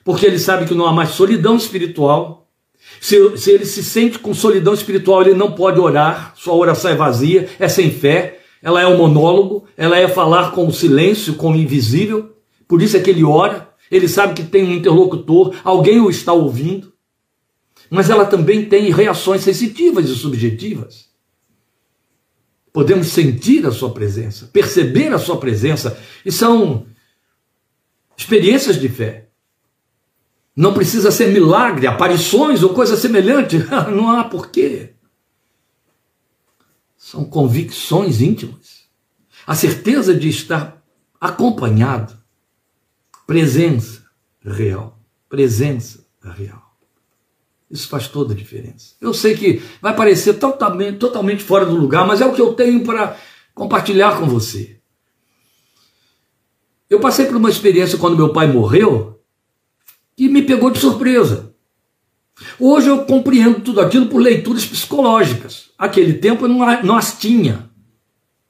[0.05, 2.49] porque ele sabe que não há mais solidão espiritual.
[3.01, 6.95] Se, se ele se sente com solidão espiritual, ele não pode orar, sua oração é
[6.95, 11.53] vazia, é sem fé, ela é um monólogo, ela é falar com o silêncio, com
[11.53, 12.37] o invisível.
[12.69, 16.33] Por isso é que ele ora, ele sabe que tem um interlocutor, alguém o está
[16.33, 16.93] ouvindo.
[17.91, 21.11] Mas ela também tem reações sensitivas e subjetivas.
[22.73, 26.87] Podemos sentir a sua presença, perceber a sua presença, e são
[28.17, 29.29] experiências de fé.
[30.55, 33.59] Não precisa ser milagre, aparições ou coisa semelhante,
[33.91, 34.95] não há porquê.
[36.97, 38.83] São convicções íntimas.
[39.47, 40.83] A certeza de estar
[41.21, 42.17] acompanhado.
[43.27, 44.05] Presença
[44.45, 44.99] real.
[45.29, 46.77] Presença real.
[47.71, 48.95] Isso faz toda a diferença.
[49.01, 52.53] Eu sei que vai parecer totalmente, totalmente fora do lugar, mas é o que eu
[52.53, 53.17] tenho para
[53.55, 54.79] compartilhar com você.
[56.91, 59.12] Eu passei por uma experiência quando meu pai morreu
[60.17, 61.55] que me pegou de surpresa.
[62.59, 65.71] Hoje eu compreendo tudo aquilo por leituras psicológicas.
[65.79, 67.71] Aquele tempo eu não, não as tinha.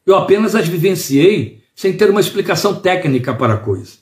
[0.04, 3.92] Eu apenas as vivenciei sem ter uma explicação técnica para a coisa.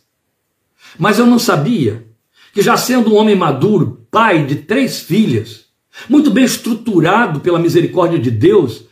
[0.98, 2.06] Mas eu não sabia
[2.52, 5.66] que já sendo um homem maduro, pai de três filhas,
[6.08, 8.84] muito bem estruturado pela misericórdia de Deus,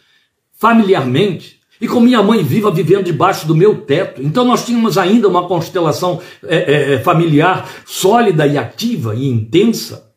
[0.53, 4.23] familiarmente, e com minha mãe viva vivendo debaixo do meu teto.
[4.23, 10.09] Então nós tínhamos ainda uma constelação é, é, é, familiar sólida e ativa e intensa.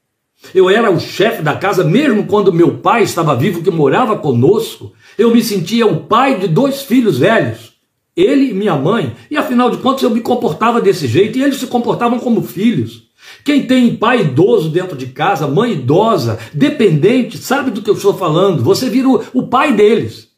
[0.56, 4.92] Eu era o chefe da casa, mesmo quando meu pai estava vivo, que morava conosco.
[5.18, 7.74] Eu me sentia o pai de dois filhos velhos,
[8.16, 9.14] ele e minha mãe.
[9.30, 13.12] E afinal de contas eu me comportava desse jeito e eles se comportavam como filhos.
[13.46, 18.16] Quem tem pai idoso dentro de casa, mãe idosa, dependente, sabe do que eu estou
[18.16, 18.64] falando.
[18.64, 20.31] Você vira o, o pai deles.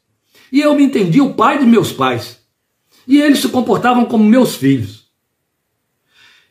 [0.54, 2.38] E eu me entendi o pai de meus pais.
[3.08, 5.08] E eles se comportavam como meus filhos.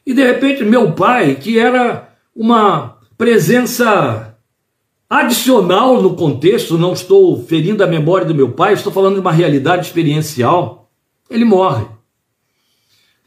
[0.06, 4.38] E de repente, meu pai, que era uma presença
[5.10, 9.32] adicional no contexto, não estou ferindo a memória do meu pai, estou falando de uma
[9.32, 10.92] realidade experiencial,
[11.30, 11.86] ele morre.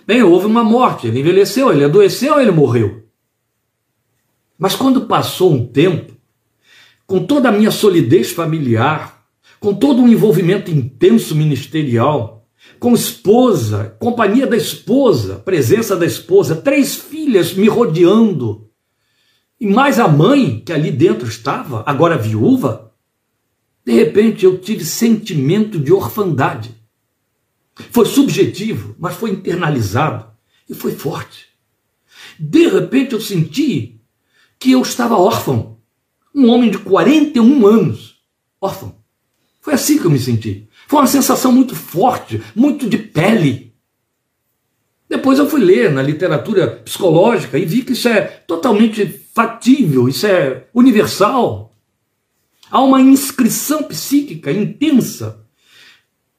[0.07, 3.03] Bem, houve uma morte, ele envelheceu, ele adoeceu, ele morreu.
[4.59, 6.13] Mas quando passou um tempo,
[7.07, 9.16] com toda a minha solidez familiar,
[9.67, 12.49] com todo um envolvimento intenso ministerial,
[12.79, 18.71] com esposa, companhia da esposa, presença da esposa, três filhas me rodeando,
[19.59, 22.95] e mais a mãe que ali dentro estava, agora viúva,
[23.85, 26.73] de repente eu tive sentimento de orfandade.
[27.91, 30.31] Foi subjetivo, mas foi internalizado
[30.71, 31.47] e foi forte.
[32.39, 34.01] De repente eu senti
[34.61, 35.81] que eu estava órfão.
[36.33, 38.21] Um homem de 41 anos,
[38.61, 39.05] órfão.
[39.67, 40.69] Foi assim que eu me senti.
[40.87, 43.75] Foi uma sensação muito forte, muito de pele.
[45.09, 50.25] Depois eu fui ler na literatura psicológica e vi que isso é totalmente fatível, isso
[50.25, 51.77] é universal.
[52.71, 55.45] Há uma inscrição psíquica intensa.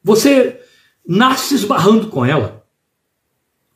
[0.01, 0.61] Você
[1.05, 2.56] nasce esbarrando com ela.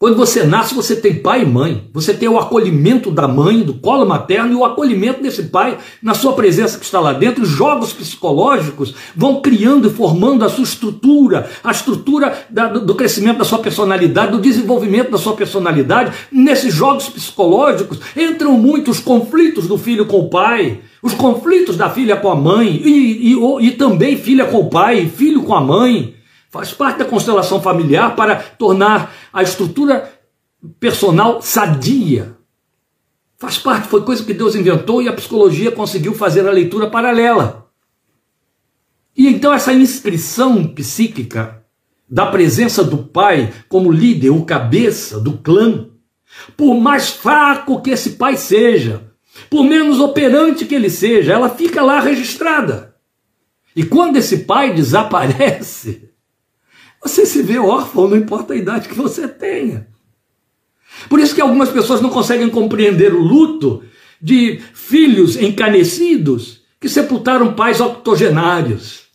[0.02, 1.84] Quando você nasce, você tem pai e mãe.
[1.94, 6.16] Você tem o acolhimento da mãe, do colo materno e o acolhimento desse pai na
[6.16, 7.44] sua presença que está lá dentro.
[7.44, 13.38] Os jogos psicológicos vão criando e formando a sua estrutura, a estrutura da, do crescimento
[13.38, 16.12] da sua personalidade, do desenvolvimento da sua personalidade.
[16.32, 22.16] Nesses jogos psicológicos entram muitos conflitos do filho com o pai, os conflitos da filha
[22.16, 26.16] com a mãe e, e, e também filha com o pai, filho com a mãe.
[26.52, 30.12] Faz parte da constelação familiar para tornar a estrutura
[30.82, 32.36] personal sadia.
[33.38, 37.72] Faz parte, foi coisa que Deus inventou e a psicologia conseguiu fazer a leitura paralela.
[39.16, 41.64] E então essa inscrição psíquica
[42.08, 45.88] da presença do pai como líder, o cabeça do clã,
[46.58, 49.10] por mais fraco que esse pai seja,
[49.50, 52.94] por menos operante que ele seja, ela fica lá registrada.
[53.74, 56.11] E quando esse pai desaparece,
[57.02, 59.88] você se vê órfão, não importa a idade que você tenha.
[61.10, 63.84] Por isso que algumas pessoas não conseguem compreender o luto
[64.22, 69.06] de filhos encanecidos que sepultaram pais octogenários.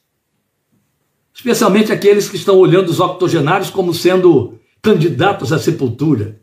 [1.32, 6.40] Especialmente aqueles que estão olhando os octogenários como sendo candidatos à sepultura.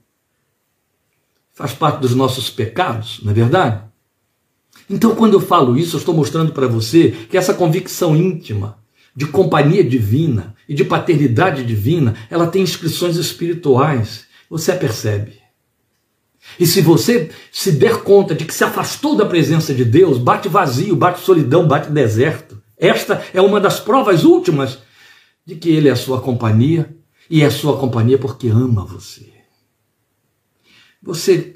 [1.51, 3.84] Faz parte dos nossos pecados, não é verdade?
[4.89, 8.82] Então, quando eu falo isso, eu estou mostrando para você que essa convicção íntima
[9.15, 14.26] de companhia divina e de paternidade divina, ela tem inscrições espirituais.
[14.49, 15.43] Você a percebe.
[16.60, 20.49] E se você se der conta de que se afastou da presença de Deus, bate
[20.49, 22.62] vazio, bate solidão, bate deserto.
[22.78, 24.80] Esta é uma das provas últimas
[25.45, 26.95] de que Ele é a sua companhia
[27.30, 29.32] e é a sua companhia porque ama você.
[31.02, 31.56] Você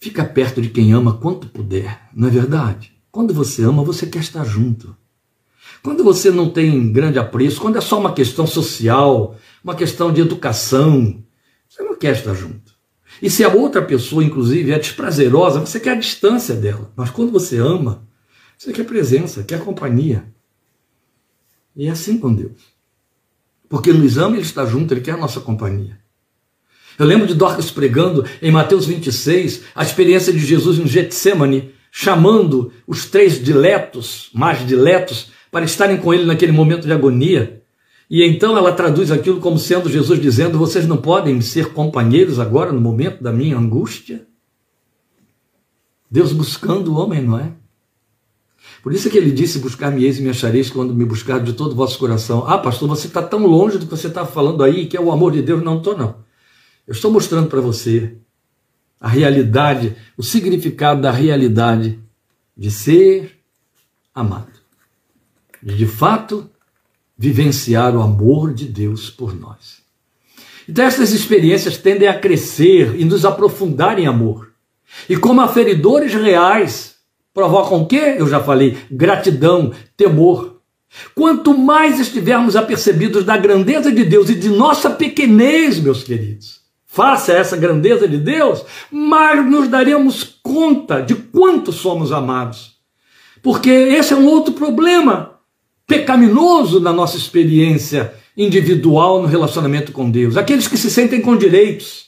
[0.00, 2.92] fica perto de quem ama quanto puder, não é verdade?
[3.10, 4.96] Quando você ama, você quer estar junto.
[5.84, 10.22] Quando você não tem grande apreço, quando é só uma questão social, uma questão de
[10.22, 11.22] educação,
[11.68, 12.72] você não quer estar junto.
[13.20, 16.90] E se a outra pessoa, inclusive, é desprazerosa, você quer a distância dela.
[16.96, 18.08] Mas quando você ama,
[18.56, 20.24] você quer presença, quer companhia.
[21.76, 22.72] E é assim com Deus.
[23.68, 26.00] Porque nos ama, Ele está junto, Ele quer a nossa companhia.
[26.98, 32.72] Eu lembro de Dorcas pregando em Mateus 26 a experiência de Jesus em Getsemane, chamando
[32.86, 37.62] os três diletos, mais diletos, para estarem com ele naquele momento de agonia.
[38.10, 42.72] E então ela traduz aquilo como sendo Jesus dizendo: Vocês não podem ser companheiros agora
[42.72, 44.26] no momento da minha angústia?
[46.10, 47.52] Deus buscando o homem, não é?
[48.82, 51.70] Por isso é que ele disse: Buscar-me-eis e me achareis quando me buscar de todo
[51.70, 52.44] o vosso coração.
[52.48, 55.12] Ah, pastor, você está tão longe do que você está falando aí, que é o
[55.12, 55.62] amor de Deus.
[55.62, 56.16] Não estou, não.
[56.84, 58.16] Eu estou mostrando para você
[59.00, 62.00] a realidade, o significado da realidade
[62.56, 63.38] de ser
[64.12, 64.53] amado
[65.64, 66.50] de de fato
[67.16, 69.82] vivenciar o amor de Deus por nós.
[70.68, 74.52] Então, essas experiências tendem a crescer e nos aprofundar em amor.
[75.08, 76.96] E como aferidores reais,
[77.32, 78.16] provocam o quê?
[78.18, 80.60] Eu já falei, gratidão, temor.
[81.14, 87.32] Quanto mais estivermos apercebidos da grandeza de Deus e de nossa pequenez, meus queridos, face
[87.32, 92.74] a essa grandeza de Deus, mais nos daremos conta de quanto somos amados.
[93.42, 95.33] Porque esse é um outro problema
[95.86, 100.36] pecaminoso na nossa experiência individual no relacionamento com Deus.
[100.36, 102.06] Aqueles que se sentem com direitos,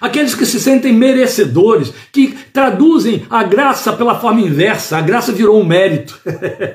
[0.00, 5.60] aqueles que se sentem merecedores, que traduzem a graça pela forma inversa, a graça virou
[5.60, 6.20] um mérito.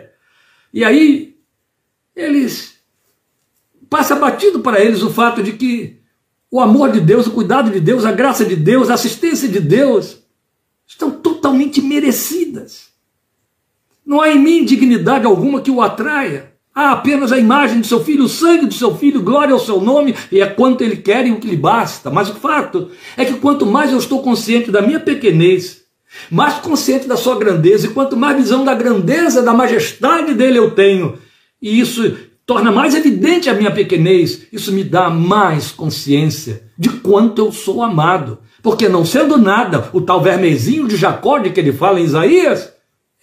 [0.73, 1.35] e aí
[2.15, 2.77] eles
[3.89, 5.97] passa batido para eles o fato de que
[6.49, 9.59] o amor de Deus, o cuidado de Deus, a graça de Deus, a assistência de
[9.59, 10.19] Deus
[10.87, 12.86] estão totalmente merecidas.
[14.07, 16.53] Não há em mim dignidade alguma que o atraia.
[16.73, 19.81] Há apenas a imagem de seu filho, o sangue do seu filho, glória ao seu
[19.81, 22.09] nome, e é quanto ele quer e o que lhe basta.
[22.09, 25.81] Mas o fato é que quanto mais eu estou consciente da minha pequenez,
[26.31, 30.71] mais consciente da sua grandeza, e quanto mais visão da grandeza, da majestade dele eu
[30.71, 31.15] tenho,
[31.61, 37.39] e isso torna mais evidente a minha pequenez, isso me dá mais consciência de quanto
[37.41, 38.39] eu sou amado.
[38.63, 42.71] Porque não sendo nada, o tal vermezinho de Jacó de que ele fala em Isaías,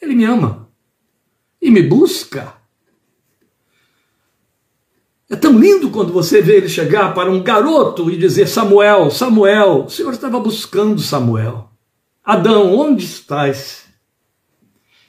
[0.03, 0.64] ele me ama
[1.65, 2.53] e me busca.
[5.31, 9.87] É tão lindo quando você vê ele chegar para um garoto e dizer: Samuel, Samuel,
[9.87, 11.71] o Senhor estava buscando Samuel.
[12.23, 13.85] Adão, onde estás?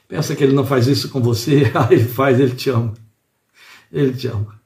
[0.08, 1.70] Pensa que ele não faz isso com você?
[1.76, 2.94] Ah, ele faz, ele te ama.
[3.92, 4.58] Ele te ama.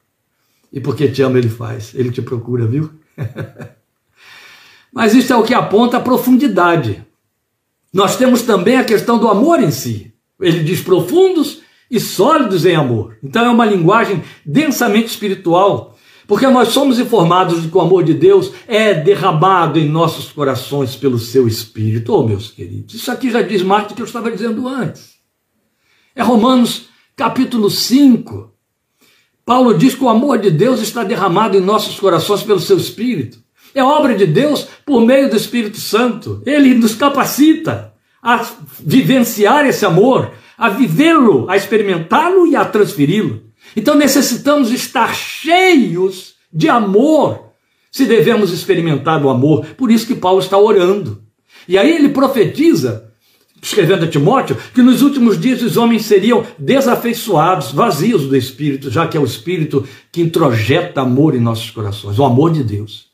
[0.72, 1.96] E porque te ama, ele faz.
[1.96, 2.92] Ele te procura, viu?
[4.94, 7.04] Mas isso é o que aponta a profundidade.
[7.92, 10.14] Nós temos também a questão do amor em si.
[10.40, 11.59] Ele diz profundos
[11.90, 13.18] e sólidos em amor.
[13.24, 18.14] Então é uma linguagem densamente espiritual, porque nós somos informados de que o amor de
[18.14, 22.14] Deus é derramado em nossos corações pelo seu Espírito.
[22.14, 25.16] Oh, meus queridos, isso aqui já diz mais do que eu estava dizendo antes.
[26.16, 28.54] É Romanos capítulo 5.
[29.46, 33.40] Paulo diz que o amor de Deus está derramado em nossos corações pelo seu Espírito.
[33.74, 36.42] É obra de Deus por meio do Espírito Santo.
[36.46, 38.46] Ele nos capacita a
[38.80, 43.44] vivenciar esse amor, a vivê-lo, a experimentá-lo e a transferi-lo.
[43.76, 47.46] Então necessitamos estar cheios de amor
[47.90, 49.66] se devemos experimentar o amor.
[49.78, 51.24] Por isso que Paulo está orando.
[51.68, 53.10] E aí ele profetiza
[53.62, 59.06] escrevendo a Timóteo, que nos últimos dias os homens seriam desafeiçoados, vazios do Espírito, já
[59.06, 63.09] que é o Espírito que introjeta amor em nossos corações, o amor de Deus.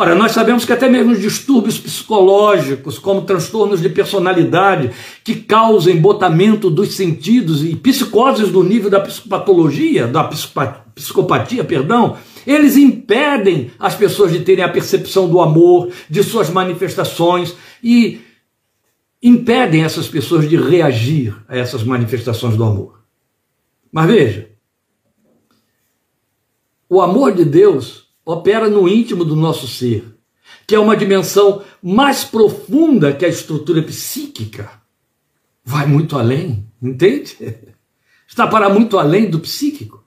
[0.00, 4.92] Ora, nós sabemos que até mesmo os distúrbios psicológicos, como transtornos de personalidade,
[5.22, 10.24] que causam embotamento dos sentidos e psicoses do nível da psicopatologia, da
[10.94, 17.54] psicopatia, perdão, eles impedem as pessoas de terem a percepção do amor, de suas manifestações
[17.84, 18.22] e
[19.22, 23.04] impedem essas pessoas de reagir a essas manifestações do amor.
[23.92, 24.48] Mas veja,
[26.88, 30.16] o amor de Deus opera no íntimo do nosso ser,
[30.66, 34.70] que é uma dimensão mais profunda que a estrutura psíquica.
[35.64, 37.36] Vai muito além, entende?
[38.26, 40.04] Está para muito além do psíquico.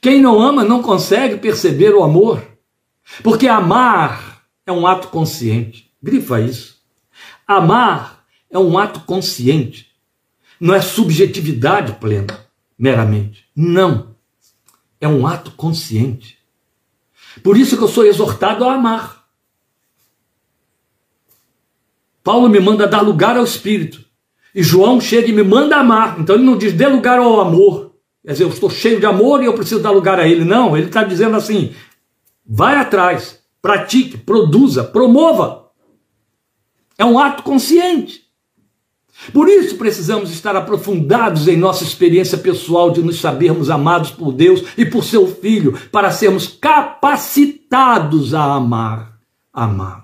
[0.00, 2.44] Quem não ama não consegue perceber o amor,
[3.22, 5.90] porque amar é um ato consciente.
[6.02, 6.82] Grifa isso.
[7.46, 9.90] Amar é um ato consciente.
[10.60, 12.46] Não é subjetividade plena,
[12.78, 13.46] meramente.
[13.54, 14.14] Não.
[15.00, 16.38] É um ato consciente.
[17.42, 19.22] Por isso que eu sou exortado a amar.
[22.22, 24.04] Paulo me manda dar lugar ao Espírito.
[24.54, 26.20] E João chega e me manda amar.
[26.20, 27.94] Então ele não diz dê lugar ao amor.
[28.24, 30.44] Quer dizer, eu estou cheio de amor e eu preciso dar lugar a ele.
[30.44, 31.74] Não, ele está dizendo assim:
[32.46, 35.70] vai atrás, pratique, produza, promova.
[36.96, 38.22] É um ato consciente.
[39.32, 44.64] Por isso precisamos estar aprofundados em nossa experiência pessoal de nos sabermos amados por Deus
[44.76, 49.18] e por seu Filho, para sermos capacitados a amar
[49.52, 50.02] amados.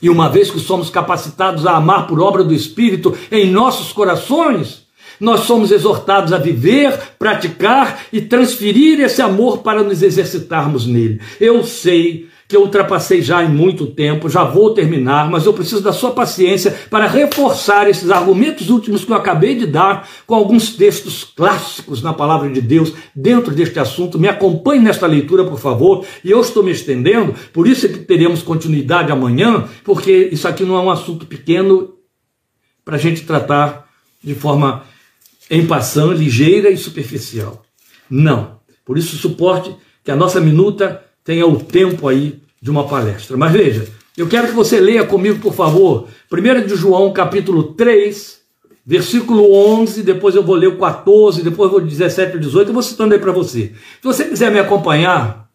[0.00, 4.82] E uma vez que somos capacitados a amar por obra do Espírito em nossos corações,
[5.20, 11.20] nós somos exortados a viver, praticar e transferir esse amor para nos exercitarmos nele.
[11.38, 15.80] Eu sei que eu ultrapassei já em muito tempo, já vou terminar, mas eu preciso
[15.80, 20.76] da sua paciência para reforçar esses argumentos últimos que eu acabei de dar com alguns
[20.76, 24.18] textos clássicos na palavra de Deus dentro deste assunto.
[24.18, 26.04] Me acompanhe nesta leitura, por favor.
[26.22, 30.62] E eu estou me estendendo, por isso é que teremos continuidade amanhã, porque isso aqui
[30.62, 31.94] não é um assunto pequeno
[32.84, 33.88] para a gente tratar
[34.22, 34.82] de forma
[35.50, 37.62] em passando, ligeira e superficial.
[38.10, 38.58] Não.
[38.84, 39.74] Por isso, suporte
[40.04, 43.36] que a nossa minuta tenha o tempo aí de uma palestra.
[43.36, 48.40] Mas veja, Eu quero que você leia comigo, por favor, 1 de João, capítulo 3,
[48.84, 52.74] versículo 11, depois eu vou ler o 14, depois eu vou 17 e 18, eu
[52.74, 53.72] vou citando aí para você.
[53.72, 55.48] Se você quiser me acompanhar,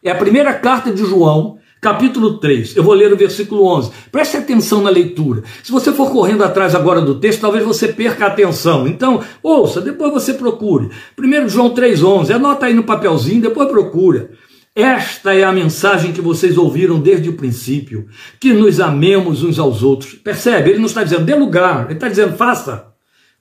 [0.00, 2.76] é a primeira carta de João, capítulo 3.
[2.76, 3.90] Eu vou ler o versículo 11.
[4.12, 5.42] Preste atenção na leitura.
[5.64, 8.86] Se você for correndo atrás agora do texto, talvez você perca a atenção.
[8.86, 10.88] Então, ouça, depois você procure.
[11.18, 12.30] 1 João 3,11.
[12.30, 14.30] Anota aí no papelzinho, depois procura.
[14.74, 18.08] Esta é a mensagem que vocês ouviram desde o princípio,
[18.40, 20.14] que nos amemos uns aos outros.
[20.14, 20.70] Percebe?
[20.70, 22.86] Ele não está dizendo dê lugar, ele está dizendo faça,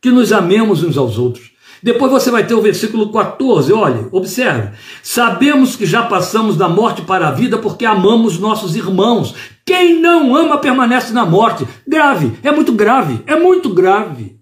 [0.02, 1.52] que nos amemos uns aos outros.
[1.82, 4.78] Depois você vai ter o versículo 14, olha, observe.
[5.02, 9.34] Sabemos que já passamos da morte para a vida porque amamos nossos irmãos.
[9.66, 11.66] Quem não ama permanece na morte.
[11.88, 14.38] Grave, é muito grave, é muito grave.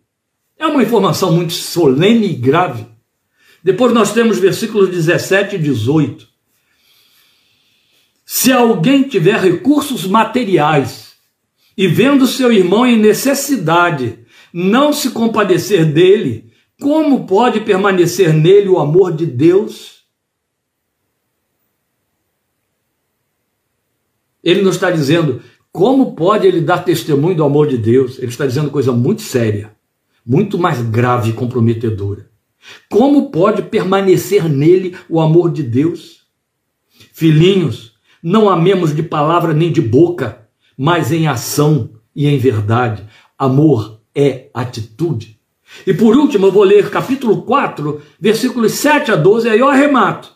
[0.58, 2.86] É uma informação muito solene e grave.
[3.64, 6.29] Depois nós temos versículos 17 e 18.
[8.32, 11.16] Se alguém tiver recursos materiais
[11.76, 14.20] e vendo seu irmão em necessidade,
[14.54, 20.04] não se compadecer dele, como pode permanecer nele o amor de Deus?
[24.44, 28.20] Ele não está dizendo como pode ele dar testemunho do amor de Deus.
[28.20, 29.76] Ele está dizendo coisa muito séria,
[30.24, 32.30] muito mais grave e comprometedora.
[32.92, 36.28] Como pode permanecer nele o amor de Deus?
[37.12, 37.89] Filhinhos,
[38.22, 40.48] não amemos de palavra nem de boca,
[40.78, 43.04] mas em ação e em verdade.
[43.38, 45.40] Amor é atitude.
[45.86, 50.32] E por último, eu vou ler capítulo 4, versículos 7 a 12, aí eu arremato.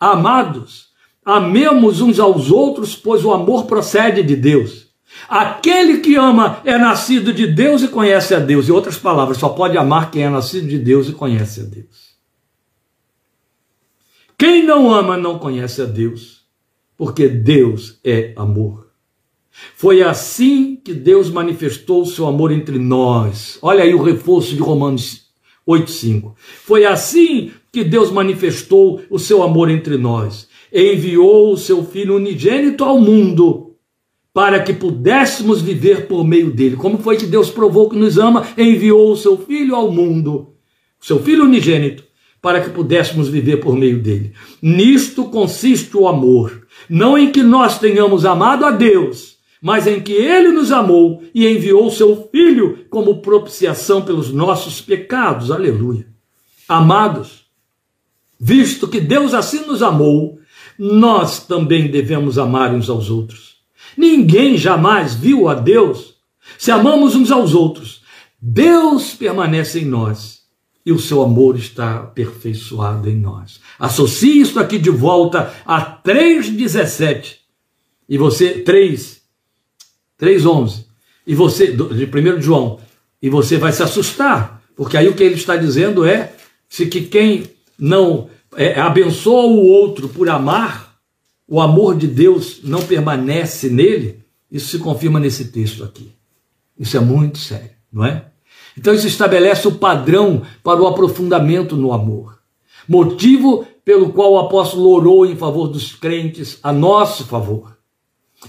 [0.00, 0.88] Amados,
[1.24, 4.88] amemos uns aos outros, pois o amor procede de Deus.
[5.28, 8.68] Aquele que ama é nascido de Deus e conhece a Deus.
[8.68, 12.08] Em outras palavras, só pode amar quem é nascido de Deus e conhece a Deus.
[14.36, 16.37] Quem não ama não conhece a Deus,
[16.98, 18.88] porque Deus é amor.
[19.76, 23.58] Foi assim que Deus manifestou o seu amor entre nós.
[23.62, 25.28] Olha aí o reforço de Romanos
[25.66, 26.34] 8,5.
[26.36, 30.48] Foi assim que Deus manifestou o seu amor entre nós.
[30.72, 33.76] Enviou o seu Filho unigênito ao mundo
[34.34, 36.76] para que pudéssemos viver por meio dele.
[36.76, 38.46] Como foi que Deus provou que nos ama?
[38.56, 40.54] Enviou o seu Filho ao mundo,
[41.00, 42.04] o seu Filho unigênito,
[42.40, 44.32] para que pudéssemos viver por meio dele.
[44.62, 46.57] Nisto consiste o amor.
[46.88, 51.46] Não em que nós tenhamos amado a Deus, mas em que ele nos amou e
[51.46, 55.50] enviou seu Filho como propiciação pelos nossos pecados.
[55.50, 56.06] Aleluia.
[56.68, 57.46] Amados,
[58.38, 60.38] visto que Deus assim nos amou,
[60.78, 63.56] nós também devemos amar uns aos outros.
[63.96, 66.14] Ninguém jamais viu a Deus.
[66.56, 68.02] Se amamos uns aos outros,
[68.40, 70.37] Deus permanece em nós
[70.88, 73.60] e o seu amor está aperfeiçoado em nós.
[73.78, 77.36] Associe isso aqui de volta a 3,17.
[78.08, 79.20] E você, 3,
[80.18, 80.86] 3,11.
[81.26, 82.80] E você, de 1 João,
[83.20, 86.32] e você vai se assustar, porque aí o que ele está dizendo é
[86.70, 90.98] se que quem não é, abençoa o outro por amar,
[91.46, 96.12] o amor de Deus não permanece nele, isso se confirma nesse texto aqui.
[96.78, 98.24] Isso é muito sério, não é?
[98.78, 102.38] Então isso estabelece o padrão para o aprofundamento no amor.
[102.88, 107.78] Motivo pelo qual o apóstolo orou em favor dos crentes a nosso favor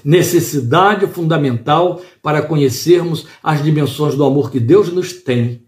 [0.04, 5.64] necessidade fundamental para conhecermos as dimensões do amor que Deus nos tem,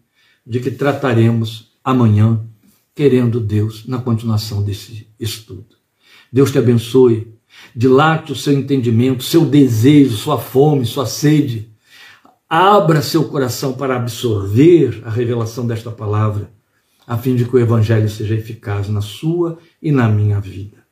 [0.45, 2.41] de que trataremos amanhã,
[2.93, 5.75] querendo Deus, na continuação desse estudo.
[6.31, 7.33] Deus te abençoe,
[7.75, 11.70] dilate o seu entendimento, seu desejo, sua fome, sua sede.
[12.53, 16.51] Abra seu coração para absorver a revelação desta palavra,
[17.07, 20.85] a fim de que o Evangelho seja eficaz na sua e na minha vida.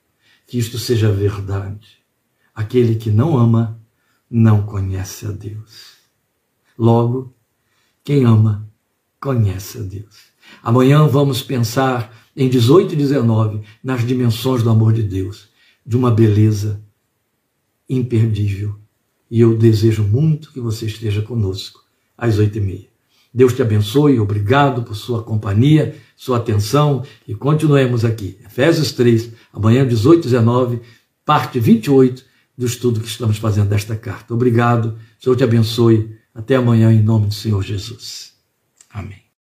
[0.48, 2.00] Que isto seja verdade
[2.56, 3.80] Aquele que não ama
[4.30, 5.98] não conhece a Deus.
[6.78, 7.34] Logo,
[8.04, 8.70] quem ama
[9.20, 10.30] conhece a Deus.
[10.62, 15.50] Amanhã vamos pensar em 18 e 19 nas dimensões do amor de Deus,
[15.86, 16.82] de uma beleza
[17.90, 18.78] imperdível.
[19.30, 21.84] E eu desejo muito que você esteja conosco
[22.18, 22.90] às oito e meia.
[23.34, 28.38] Deus te abençoe, obrigado por sua companhia, sua atenção e continuemos aqui.
[28.44, 30.82] Efésios 3, amanhã 18 e 19,
[31.24, 32.26] parte 28
[32.58, 34.34] do estudo que estamos fazendo desta carta.
[34.34, 36.18] Obrigado, Senhor te abençoe.
[36.34, 38.34] Até amanhã, em nome do Senhor Jesus.
[38.90, 39.29] Amém.